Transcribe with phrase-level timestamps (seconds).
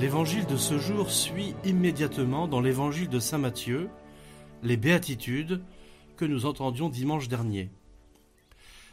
[0.00, 3.90] L'évangile de ce jour suit immédiatement dans l'évangile de Saint Matthieu
[4.62, 5.62] les béatitudes
[6.16, 7.68] que nous entendions dimanche dernier.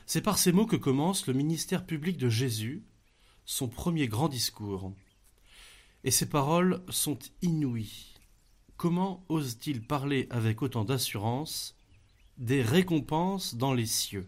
[0.06, 2.84] C'est par ces mots que commence le ministère public de Jésus,
[3.46, 4.92] son premier grand discours.
[6.04, 8.16] Et ces paroles sont inouïes.
[8.76, 11.78] Comment ose-t-il parler avec autant d'assurance
[12.38, 14.28] des récompenses dans les cieux?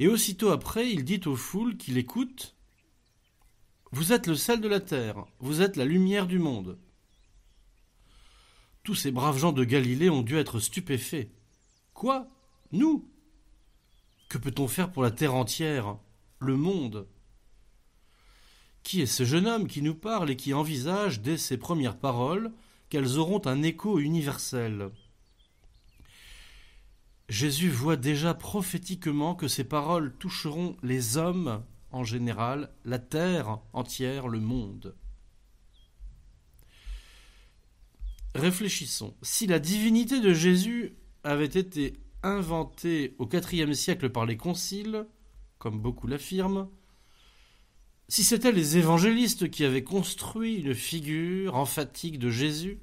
[0.00, 2.59] Et aussitôt après, il dit aux foules qui l'écoutent
[3.92, 6.78] Vous êtes le sel de la terre, vous êtes la lumière du monde.
[8.84, 11.28] Tous ces braves gens de Galilée ont dû être stupéfaits.
[11.92, 12.28] Quoi?
[12.70, 13.08] Nous?
[14.28, 15.98] Que peut-on faire pour la terre entière?
[16.38, 17.08] Le monde?
[18.84, 22.52] Qui est ce jeune homme qui nous parle et qui envisage dès ses premières paroles
[22.90, 24.90] qu'elles auront un écho universel?
[27.28, 34.28] Jésus voit déjà prophétiquement que ces paroles toucheront les hommes en général, la terre entière,
[34.28, 34.94] le monde.
[38.34, 39.14] Réfléchissons.
[39.22, 45.06] Si la divinité de Jésus avait été inventée au IVe siècle par les conciles,
[45.58, 46.68] comme beaucoup l'affirment,
[48.08, 52.80] si c'étaient les évangélistes qui avaient construit une figure emphatique de Jésus,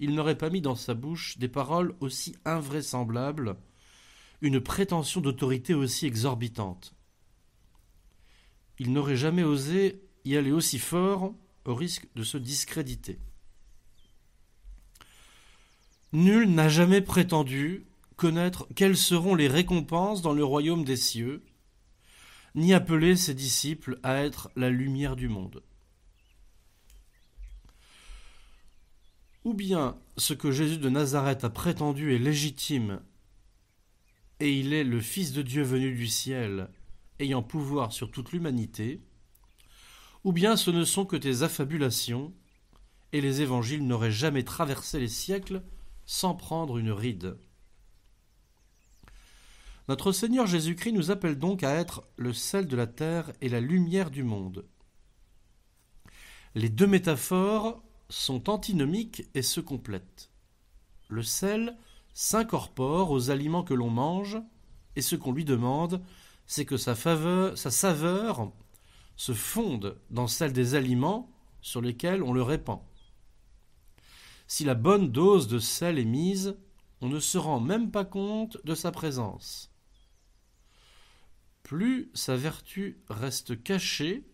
[0.00, 3.56] ils n'auraient pas mis dans sa bouche des paroles aussi invraisemblables,
[4.40, 6.94] une prétention d'autorité aussi exorbitante.
[8.80, 11.34] Ils n'auraient jamais osé y aller aussi fort
[11.66, 13.18] au risque de se discréditer.
[16.14, 17.84] Nul n'a jamais prétendu
[18.16, 21.44] connaître quelles seront les récompenses dans le royaume des cieux,
[22.54, 25.62] ni appeler ses disciples à être la lumière du monde.
[29.44, 33.02] Ou bien ce que Jésus de Nazareth a prétendu est légitime,
[34.40, 36.70] et il est le Fils de Dieu venu du ciel,
[37.20, 39.00] ayant pouvoir sur toute l'humanité,
[40.24, 42.32] ou bien ce ne sont que des affabulations,
[43.12, 45.62] et les évangiles n'auraient jamais traversé les siècles
[46.06, 47.36] sans prendre une ride.
[49.88, 53.60] Notre Seigneur Jésus-Christ nous appelle donc à être le sel de la terre et la
[53.60, 54.64] lumière du monde.
[56.54, 60.30] Les deux métaphores sont antinomiques et se complètent.
[61.08, 61.76] Le sel
[62.14, 64.38] s'incorpore aux aliments que l'on mange,
[64.96, 66.02] et ce qu'on lui demande,
[66.50, 68.52] c'est que sa, saveur
[69.14, 71.30] se fonde dans celle des aliments
[71.60, 72.80] sur lesquels on le répand.
[74.48, 76.56] Si la bonne dose de sel est mise,
[77.02, 79.72] on ne se rend même pas compte de sa présence.
[81.62, 84.28] Plus sa vertu reste cachée,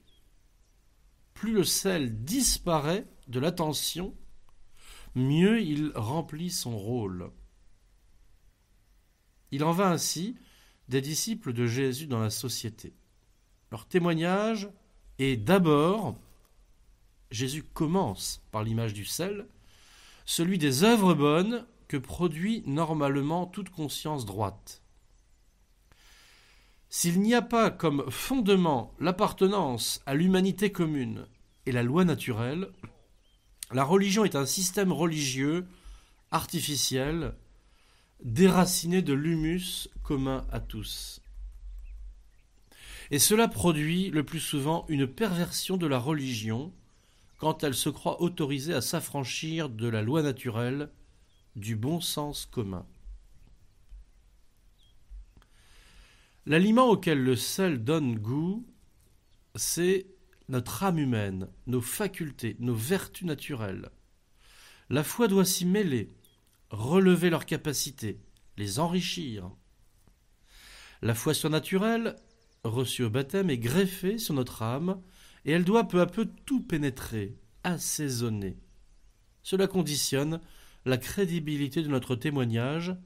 [1.34, 4.16] plus le sel disparaît de l'attention,
[5.14, 7.30] mieux il remplit son rôle.
[9.50, 10.38] Il en va ainsi
[10.88, 12.92] des disciples de Jésus dans la société.
[13.70, 14.68] Leur témoignage
[15.18, 16.16] est d'abord,
[17.30, 19.46] Jésus commence par l'image du sel,
[20.24, 24.82] celui des œuvres bonnes que produit normalement toute conscience droite.
[26.88, 31.26] S'il n'y a pas comme fondement l'appartenance à l'humanité commune
[31.66, 32.70] et la loi naturelle,
[33.72, 35.66] la religion est un système religieux
[36.30, 37.34] artificiel,
[38.22, 41.20] déraciné de l'humus commun à tous.
[43.10, 46.72] Et cela produit le plus souvent une perversion de la religion,
[47.38, 50.90] quand elle se croit autorisée à s'affranchir de la loi naturelle,
[51.54, 52.86] du bon sens commun.
[56.46, 58.66] L'aliment auquel le sel donne goût,
[59.54, 60.06] c'est
[60.48, 63.90] notre âme humaine, nos facultés, nos vertus naturelles.
[64.88, 66.15] La foi doit s'y mêler,
[66.70, 68.20] relever leurs capacités,
[68.56, 69.50] les enrichir.
[71.02, 72.16] La foi surnaturelle,
[72.64, 75.00] reçue au baptême, est greffée sur notre âme
[75.44, 78.58] et elle doit peu à peu tout pénétrer, assaisonner.
[79.42, 80.40] Cela conditionne
[80.84, 82.96] la crédibilité de notre témoignage,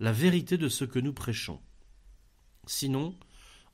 [0.00, 1.60] la vérité de ce que nous prêchons.
[2.66, 3.14] Sinon,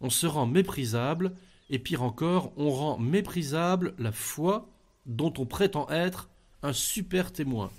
[0.01, 1.35] on se rend méprisable,
[1.71, 4.71] et pire encore, on rend méprisable la foi
[5.07, 6.31] dont on prétend être
[6.63, 7.71] un super témoin.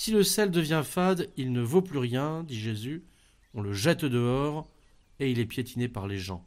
[0.00, 3.04] Si le sel devient fade, il ne vaut plus rien, dit Jésus,
[3.52, 4.66] on le jette dehors,
[5.18, 6.42] et il est piétiné par les gens.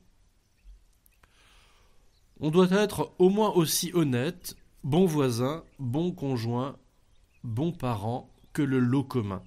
[2.40, 6.80] On doit être au moins aussi honnête, bon voisin, bon conjoint,
[7.44, 9.44] bon parent que le lot commun.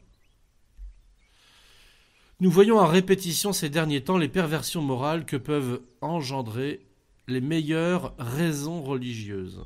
[2.38, 6.86] Nous voyons à répétition ces derniers temps les perversions morales que peuvent engendrer
[7.26, 9.64] les meilleures raisons religieuses.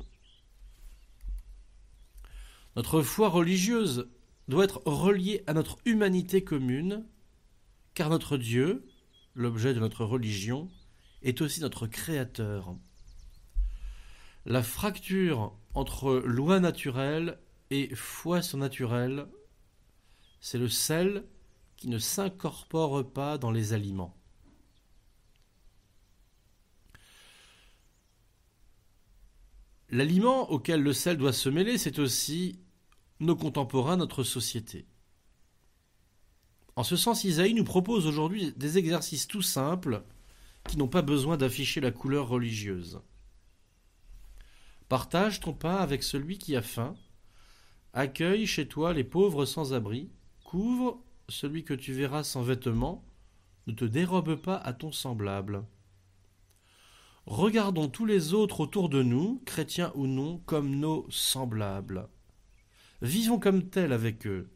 [2.75, 4.09] Notre foi religieuse
[4.47, 7.05] doit être reliée à notre humanité commune,
[7.93, 8.85] car notre Dieu,
[9.35, 10.69] l'objet de notre religion,
[11.21, 12.75] est aussi notre Créateur.
[14.45, 17.39] La fracture entre loi naturelle
[17.69, 19.27] et foi surnaturelle,
[20.39, 21.23] c'est le sel
[21.77, 24.15] qui ne s'incorpore pas dans les aliments.
[29.89, 32.59] L'aliment auquel le sel doit se mêler, c'est aussi
[33.21, 34.85] nos contemporains, notre société.
[36.75, 40.03] En ce sens, Isaïe nous propose aujourd'hui des exercices tout simples
[40.67, 43.01] qui n'ont pas besoin d'afficher la couleur religieuse.
[44.89, 46.95] Partage ton pain avec celui qui a faim,
[47.93, 50.09] accueille chez toi les pauvres sans abri,
[50.43, 53.05] couvre celui que tu verras sans vêtements,
[53.67, 55.63] ne te dérobe pas à ton semblable.
[57.25, 62.09] Regardons tous les autres autour de nous, chrétiens ou non, comme nos semblables.
[63.01, 64.49] Vivons comme tels avec eux.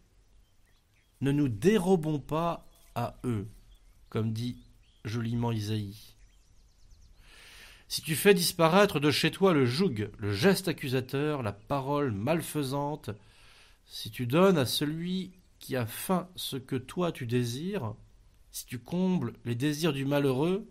[1.22, 3.48] Ne nous dérobons pas à eux,
[4.10, 4.58] comme dit
[5.04, 6.16] joliment Isaïe.
[7.88, 13.12] Si tu fais disparaître de chez toi le joug, le geste accusateur, la parole malfaisante,
[13.86, 17.96] si tu donnes à celui qui a faim ce que toi tu désires,
[18.52, 20.68] si tu combles les désirs du malheureux,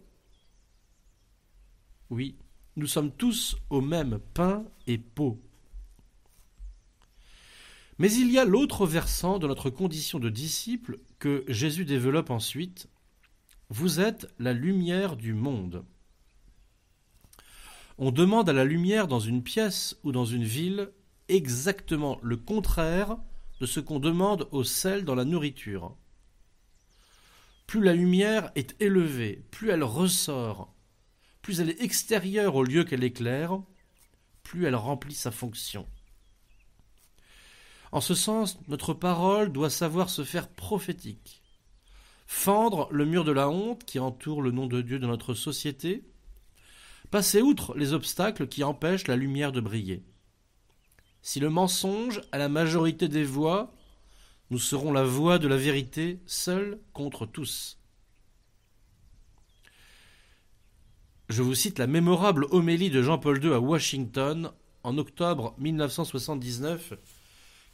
[2.10, 2.36] oui,
[2.76, 5.40] nous sommes tous au même pain et peau.
[7.98, 12.88] Mais il y a l'autre versant de notre condition de disciple que Jésus développe ensuite.
[13.70, 15.84] Vous êtes la lumière du monde.
[17.98, 20.90] On demande à la lumière dans une pièce ou dans une ville
[21.28, 23.16] exactement le contraire
[23.60, 25.96] de ce qu'on demande au sel dans la nourriture.
[27.66, 30.74] Plus la lumière est élevée, plus elle ressort,
[31.40, 33.60] plus elle est extérieure au lieu qu'elle éclaire,
[34.42, 35.86] plus elle remplit sa fonction.
[37.94, 41.44] En ce sens, notre parole doit savoir se faire prophétique,
[42.26, 46.02] fendre le mur de la honte qui entoure le nom de Dieu de notre société,
[47.12, 50.02] passer outre les obstacles qui empêchent la lumière de briller.
[51.22, 53.72] Si le mensonge a la majorité des voix,
[54.50, 57.78] nous serons la voix de la vérité, seule contre tous.
[61.28, 64.50] Je vous cite la mémorable homélie de Jean-Paul II à Washington
[64.82, 66.94] en octobre 1979,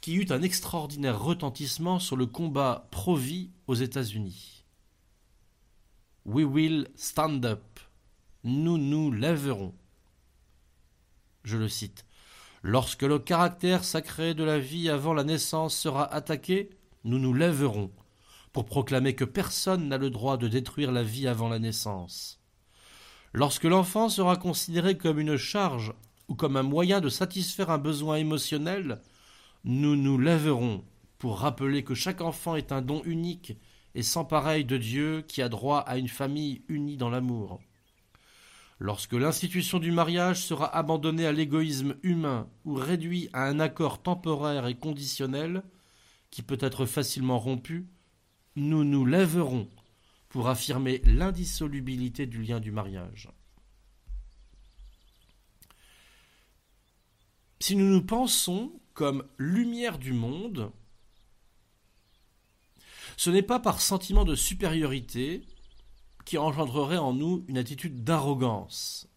[0.01, 4.65] qui eut un extraordinaire retentissement sur le combat pro-vie aux États-Unis.
[6.25, 7.79] We will stand up.
[8.43, 9.73] Nous nous lèverons.
[11.43, 12.05] Je le cite.
[12.63, 16.71] Lorsque le caractère sacré de la vie avant la naissance sera attaqué,
[17.03, 17.91] nous nous lèverons
[18.53, 22.39] pour proclamer que personne n'a le droit de détruire la vie avant la naissance.
[23.33, 25.93] Lorsque l'enfant sera considéré comme une charge
[26.27, 29.01] ou comme un moyen de satisfaire un besoin émotionnel,
[29.63, 30.83] nous nous lèverons
[31.17, 33.57] pour rappeler que chaque enfant est un don unique
[33.93, 37.59] et sans pareil de Dieu qui a droit à une famille unie dans l'amour.
[38.79, 44.65] Lorsque l'institution du mariage sera abandonnée à l'égoïsme humain ou réduit à un accord temporaire
[44.65, 45.61] et conditionnel,
[46.31, 47.85] qui peut être facilement rompu,
[48.55, 49.69] nous nous lèverons
[50.29, 53.29] pour affirmer l'indissolubilité du lien du mariage.
[57.61, 60.71] Si nous nous pensons comme lumière du monde,
[63.17, 65.45] ce n'est pas par sentiment de supériorité
[66.25, 69.07] qui engendrerait en nous une attitude d'arrogance.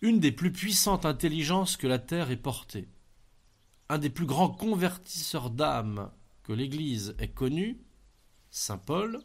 [0.00, 2.88] Une des plus puissantes intelligences que la Terre ait portée,
[3.88, 6.12] un des plus grands convertisseurs d'âmes
[6.44, 7.80] que l'Église ait connu,
[8.52, 9.18] Saint Paul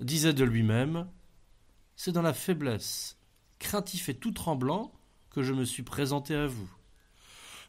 [0.00, 1.06] disait de lui-même
[1.96, 3.18] C'est dans la faiblesse,
[3.58, 4.90] craintif et tout tremblant,
[5.42, 6.68] je me suis présenté à vous.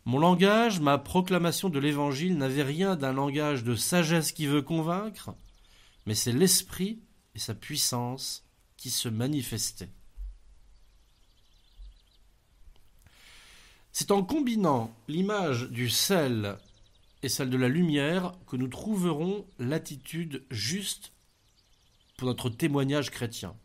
[0.05, 5.35] Mon langage, ma proclamation de l'Évangile n'avait rien d'un langage de sagesse qui veut convaincre,
[6.05, 7.01] mais c'est l'Esprit
[7.35, 8.45] et sa puissance
[8.77, 9.91] qui se manifestaient.
[13.91, 16.57] C'est en combinant l'image du sel
[17.23, 21.11] et celle de la lumière que nous trouverons l'attitude juste
[22.15, 23.55] pour notre témoignage chrétien.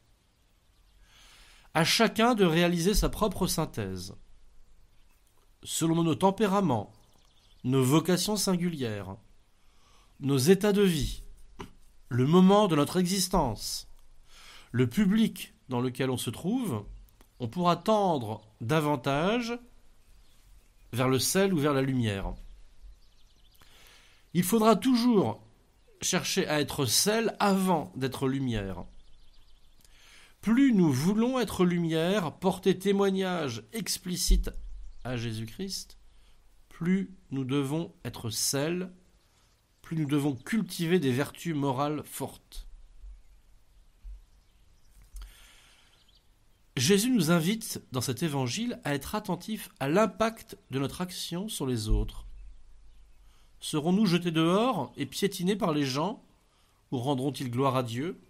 [1.75, 4.15] À chacun de réaliser sa propre synthèse,
[5.63, 6.93] selon nos tempéraments,
[7.65, 9.17] nos vocations singulières,
[10.21, 11.23] nos états de vie,
[12.09, 13.89] le moment de notre existence,
[14.71, 16.85] le public dans lequel on se trouve,
[17.41, 19.59] on pourra tendre davantage
[20.93, 22.35] vers le sel ou vers la lumière.
[24.35, 25.43] Il faudra toujours
[26.03, 28.85] chercher à être sel avant d'être lumière.
[30.43, 34.51] Plus nous voulons être lumière, porter témoignage explicite
[35.05, 35.99] à Jésus-Christ,
[36.69, 38.93] plus nous devons être sel,
[39.83, 42.67] plus nous devons cultiver des vertus morales fortes.
[46.77, 51.69] Jésus nous invite dans cet évangile à être attentifs à l'impact de notre action sur
[51.69, 52.27] les autres.
[53.61, 56.21] Serons-nous jetés dehors et piétinés par les gens
[56.91, 58.21] ou rendront-ils gloire à Dieu?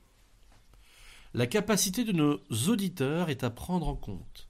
[1.34, 4.48] La capacité de nos auditeurs est à prendre en compte.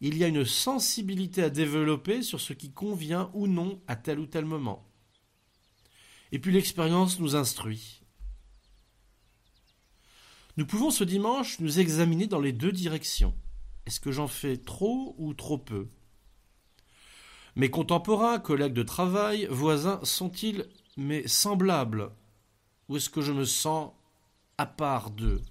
[0.00, 4.18] Il y a une sensibilité à développer sur ce qui convient ou non à tel
[4.18, 4.86] ou tel moment.
[6.32, 8.02] Et puis l'expérience nous instruit.
[10.56, 13.34] Nous pouvons ce dimanche nous examiner dans les deux directions.
[13.84, 15.88] Est-ce que j'en fais trop ou trop peu?
[17.54, 20.66] Mes contemporains, collègues de travail, voisins, sont-ils
[20.96, 22.10] mes semblables?
[22.88, 23.92] Ou est-ce que je me sens
[24.56, 25.42] à part d'eux?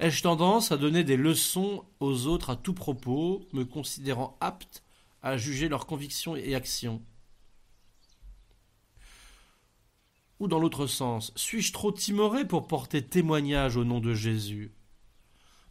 [0.00, 4.84] Ai-je tendance à donner des leçons aux autres à tout propos, me considérant apte
[5.22, 7.02] à juger leurs convictions et actions?
[10.38, 14.72] Ou dans l'autre sens, suis-je trop timoré pour porter témoignage au nom de Jésus?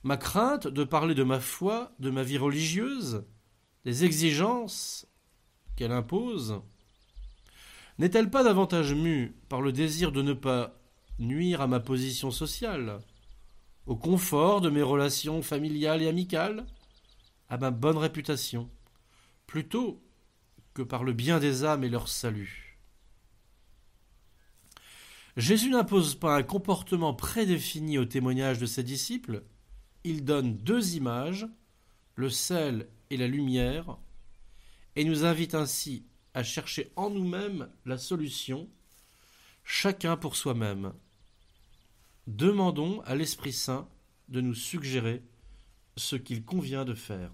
[0.04, 3.24] Ma crainte de parler de ma foi, de ma vie religieuse,
[3.86, 5.08] des exigences
[5.78, 6.62] qu'elle impose,
[7.98, 10.78] n'est-elle pas davantage mue par le désir de ne pas
[11.18, 13.00] nuire à ma position sociale,
[13.88, 16.66] au confort de mes relations familiales et amicales,
[17.50, 18.70] à ma bonne réputation,
[19.48, 20.04] plutôt
[20.74, 22.78] que par le bien des âmes et leur salut
[25.38, 29.44] Jésus n'impose pas un comportement prédéfini au témoignage de ses disciples,
[30.04, 31.48] il donne deux images,
[32.16, 33.98] le sel et la lumière,
[34.96, 38.68] et nous invite ainsi à chercher en nous-mêmes la solution,
[39.64, 40.92] chacun pour soi-même.
[42.28, 43.88] Demandons à l'Esprit Saint
[44.28, 45.24] de nous suggérer
[45.96, 47.32] ce qu'il convient de faire.